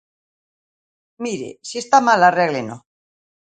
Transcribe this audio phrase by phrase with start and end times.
[1.23, 2.77] Mire, se está mal, arrégleno.